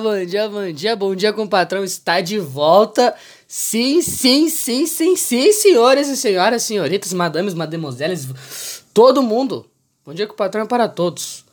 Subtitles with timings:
[0.00, 3.14] bom dia, bom dia, bom dia com o patrão está de volta.
[3.46, 9.70] Sim, sim, sim, sim, sim, senhores e senhoras, senhoritas, madames, mademoiselles, todo mundo.
[10.04, 11.44] Bom dia com o patrão é para todos.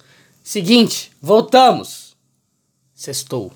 [0.43, 2.15] Seguinte, voltamos.
[2.95, 3.51] Sextou.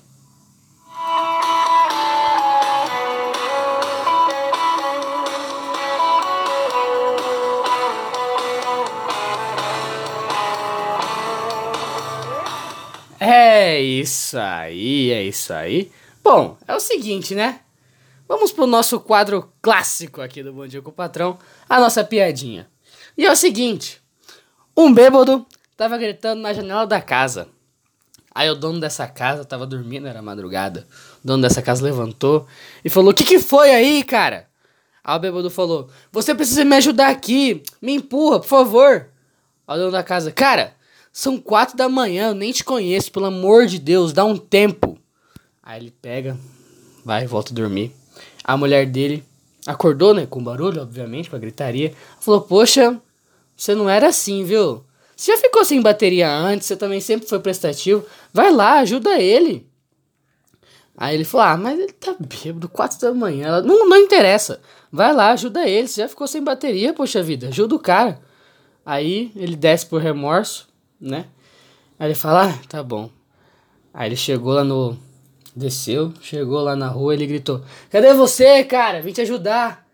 [14.00, 15.90] Isso aí, é isso aí.
[16.22, 17.60] Bom, é o seguinte, né?
[18.28, 22.68] Vamos pro nosso quadro clássico aqui do Bom Dia com o Patrão, a nossa piadinha.
[23.16, 24.02] E é o seguinte:
[24.76, 25.46] um bêbado
[25.76, 27.48] tava gritando na janela da casa.
[28.34, 30.86] Aí o dono dessa casa tava dormindo, era madrugada.
[31.24, 32.46] O dono dessa casa levantou
[32.84, 34.48] e falou: O que, que foi aí, cara?
[35.04, 39.08] Aí o bêbado falou: Você precisa me ajudar aqui, me empurra, por favor.
[39.66, 40.74] Aí o dono da casa: Cara,
[41.16, 44.98] são quatro da manhã, eu nem te conheço, pelo amor de Deus, dá um tempo.
[45.62, 46.36] Aí ele pega,
[47.02, 47.90] vai volta a dormir.
[48.44, 49.24] A mulher dele
[49.66, 51.94] acordou, né, com barulho, obviamente, com a gritaria.
[52.20, 53.00] Falou: Poxa,
[53.56, 54.84] você não era assim, viu?
[55.16, 58.04] Você já ficou sem bateria antes, você também sempre foi prestativo.
[58.30, 59.66] Vai lá, ajuda ele.
[60.94, 63.46] Aí ele falou: Ah, mas ele tá bêbado, quatro da manhã.
[63.46, 64.60] Ela, não, não interessa.
[64.92, 65.88] Vai lá, ajuda ele.
[65.88, 68.20] Você já ficou sem bateria, poxa vida, ajuda o cara.
[68.84, 71.26] Aí ele desce por remorso né?
[71.98, 73.10] Aí ele fala, ah, tá bom.
[73.96, 74.96] Aí ele chegou lá no.
[75.54, 79.00] Desceu, chegou lá na rua, ele gritou: Cadê você, cara?
[79.00, 79.86] Vim te ajudar.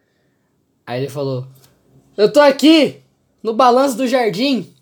[0.84, 1.46] Aí ele falou:
[2.16, 3.00] Eu tô aqui,
[3.40, 4.74] no balanço do jardim.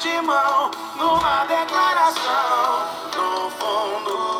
[0.00, 4.33] De mão, numa declaração, no fundo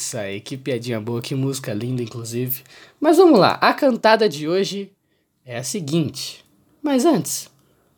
[0.00, 2.62] isso aí, que piadinha boa, que música linda, inclusive.
[3.00, 4.92] Mas vamos lá, a cantada de hoje
[5.44, 6.44] é a seguinte.
[6.82, 7.50] Mas antes,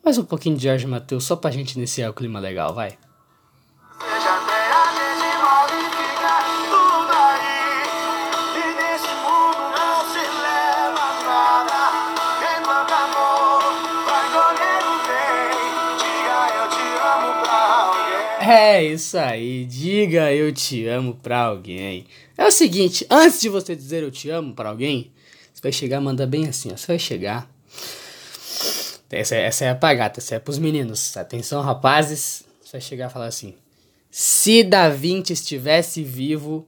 [0.04, 2.96] mais um pouquinho de Jorge Matheus só pra gente iniciar o clima legal, vai.
[18.50, 22.06] É isso aí, diga eu te amo pra alguém.
[22.34, 25.12] É o seguinte, antes de você dizer eu te amo pra alguém,
[25.52, 26.76] você vai chegar, manda bem assim, ó.
[26.78, 27.46] Você vai chegar.
[29.10, 31.14] Essa, essa é a pagata, essa é pros meninos.
[31.14, 32.42] Atenção, rapazes.
[32.62, 33.54] Você vai chegar e falar assim:
[34.10, 36.66] Se Da Vinci estivesse vivo,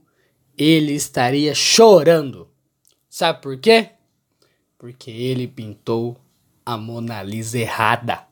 [0.55, 2.47] ele estaria chorando.
[3.09, 3.89] Sabe por quê?
[4.77, 6.15] Porque ele pintou
[6.63, 8.30] a Mona Lisa errada.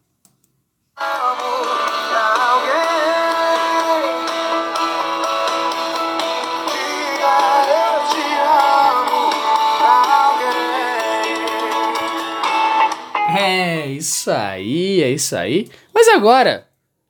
[14.10, 15.70] Isso aí, é isso aí.
[15.94, 16.68] Mas agora,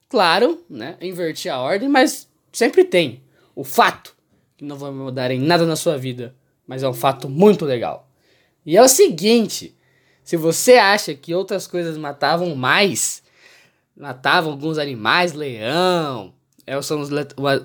[0.10, 0.98] claro, né?
[1.02, 3.24] Inverti a ordem, mas sempre tem
[3.56, 4.16] o fato
[4.58, 6.36] que não vai mudar em nada na sua vida,
[6.68, 8.10] mas é um fato muito legal.
[8.66, 9.76] E é o seguinte:
[10.24, 13.24] se você acha que outras coisas matavam mais,
[13.96, 16.34] matavam alguns animais, leão,
[16.68, 17.10] é, são os,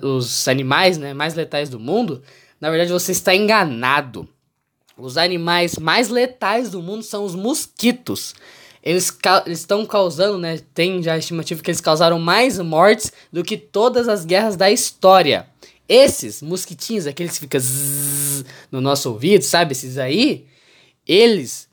[0.01, 2.23] os animais né, mais letais do mundo,
[2.59, 4.27] na verdade você está enganado.
[4.97, 8.33] Os animais mais letais do mundo são os mosquitos.
[8.85, 9.11] Eles
[9.47, 10.59] estão causando, né?
[10.75, 15.47] Tem já estimativa que eles causaram mais mortes do que todas as guerras da história.
[15.89, 17.59] Esses mosquitinhos, aqueles que ficam
[18.71, 19.71] no nosso ouvido, sabe?
[19.71, 20.45] Esses aí,
[21.07, 21.67] eles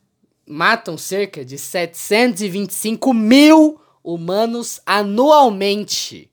[0.46, 6.30] matam cerca de 725 mil humanos anualmente.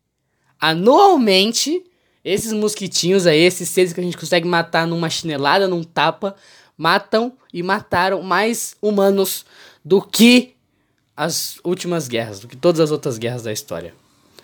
[0.60, 1.84] Anualmente,
[2.24, 6.36] esses mosquitinhos aí, esses seres que a gente consegue matar numa chinelada, num tapa,
[6.78, 9.46] matam e mataram mais humanos
[9.84, 10.56] do que
[11.20, 13.94] as últimas guerras, do que todas as outras guerras da história.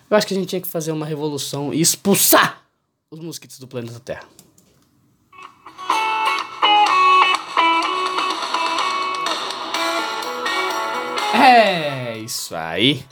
[0.09, 2.63] Eu acho que a gente tinha que fazer uma revolução e expulsar
[3.09, 4.27] os mosquitos do planeta Terra.
[11.33, 13.05] É isso aí.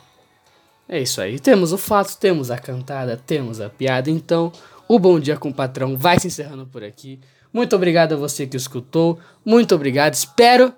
[0.89, 1.39] É isso aí.
[1.39, 4.09] Temos o fato, temos a cantada, temos a piada.
[4.09, 4.51] Então,
[4.89, 7.17] o Bom Dia com o Patrão vai se encerrando por aqui.
[7.53, 9.17] Muito obrigado a você que escutou.
[9.45, 10.15] Muito obrigado.
[10.15, 10.73] Espero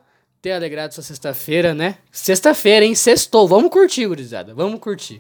[0.46, 1.98] ter alegrado sua sexta-feira, né?
[2.12, 2.94] Sexta-feira, hein?
[2.94, 3.48] Sextou.
[3.48, 4.54] Vamos curtir, gurizada.
[4.54, 5.20] Vamos curtir.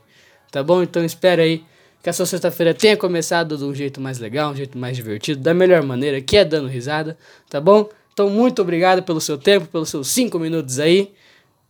[0.51, 0.83] Tá bom?
[0.83, 1.65] Então espera aí
[2.03, 5.41] que a sua sexta-feira tenha começado de um jeito mais legal, um jeito mais divertido,
[5.41, 7.17] da melhor maneira, que é dando risada,
[7.49, 7.89] tá bom?
[8.13, 11.11] Então, muito obrigado pelo seu tempo, pelos seus cinco minutos aí.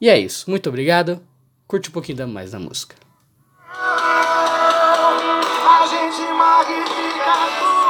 [0.02, 0.50] E é isso.
[0.50, 1.22] Muito obrigado.
[1.66, 2.98] Curte um pouquinho mais da música.
[3.72, 4.68] A
[5.88, 7.85] gente magnifica tudo.